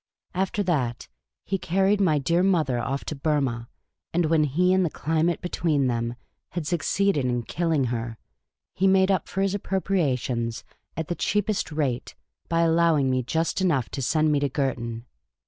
After 0.33 0.63
that, 0.63 1.09
he 1.45 1.59
carried 1.59 2.01
my 2.01 2.17
dear 2.17 2.41
mother 2.41 2.79
off 2.79 3.05
to 3.05 3.15
Burma; 3.15 3.69
and 4.11 4.25
when 4.25 4.45
he 4.45 4.73
and 4.73 4.83
the 4.83 4.89
climate 4.89 5.41
between 5.43 5.85
them 5.85 6.15
had 6.53 6.65
succeeded 6.65 7.23
in 7.25 7.43
killing 7.43 7.83
her, 7.93 8.17
he 8.73 8.87
made 8.87 9.11
up 9.11 9.27
for 9.29 9.43
his 9.43 9.53
appropriations 9.53 10.63
at 10.97 11.07
the 11.07 11.13
cheapest 11.13 11.71
rate 11.71 12.15
by 12.49 12.61
allowing 12.61 13.11
me 13.11 13.21
just 13.21 13.61
enough 13.61 13.89
to 13.89 14.01
send 14.01 14.31
me 14.31 14.39
to 14.39 14.49
Girton. 14.49 15.05